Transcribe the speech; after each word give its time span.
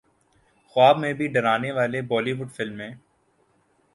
خواب 0.69 0.95
میں 1.01 1.11
بھی 1.17 1.27
ڈرانے 1.33 1.71
والی 1.77 2.01
بولی 2.09 2.33
وڈ 2.37 2.49
فلمیں 2.55 2.91